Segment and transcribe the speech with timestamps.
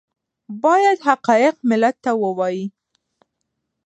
[0.63, 2.65] باید حقایق ملت ته ووایي